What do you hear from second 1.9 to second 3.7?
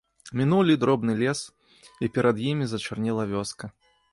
і перад імі зачарнела вёска.